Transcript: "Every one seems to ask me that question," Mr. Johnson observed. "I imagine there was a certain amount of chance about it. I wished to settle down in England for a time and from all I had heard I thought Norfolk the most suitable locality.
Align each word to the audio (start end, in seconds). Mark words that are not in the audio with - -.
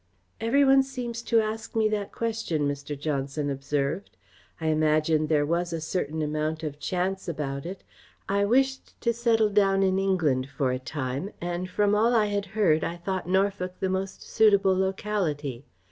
"Every 0.39 0.65
one 0.65 0.81
seems 0.81 1.21
to 1.21 1.41
ask 1.41 1.75
me 1.75 1.87
that 1.89 2.11
question," 2.11 2.67
Mr. 2.67 2.99
Johnson 2.99 3.51
observed. 3.51 4.09
"I 4.59 4.69
imagine 4.69 5.27
there 5.27 5.45
was 5.45 5.71
a 5.71 5.79
certain 5.79 6.23
amount 6.23 6.63
of 6.63 6.79
chance 6.79 7.27
about 7.27 7.67
it. 7.67 7.83
I 8.27 8.43
wished 8.45 8.99
to 9.01 9.13
settle 9.13 9.49
down 9.49 9.83
in 9.83 9.99
England 9.99 10.49
for 10.49 10.71
a 10.71 10.79
time 10.79 11.29
and 11.39 11.69
from 11.69 11.93
all 11.93 12.15
I 12.15 12.25
had 12.33 12.47
heard 12.57 12.83
I 12.83 12.95
thought 12.97 13.29
Norfolk 13.29 13.75
the 13.79 13.89
most 13.89 14.23
suitable 14.23 14.75
locality. 14.75 15.65